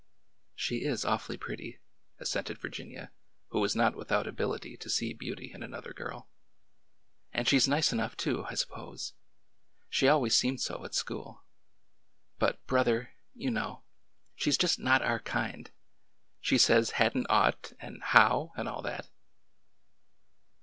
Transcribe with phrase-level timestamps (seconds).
[0.55, 1.77] She is awfully pretty,"
[2.17, 3.11] assented Virginia,
[3.49, 6.27] who was not without ability to see beauty in another girl,
[7.35, 9.13] —''and she 's nice enough, too, I suppose.
[9.91, 11.43] She always seemed so at school.
[12.39, 13.83] But, brother,— you know.
[14.33, 15.69] She 's just not our kind.
[16.39, 18.53] She says' had n't ought' and ^ how?
[18.53, 19.07] * and all that."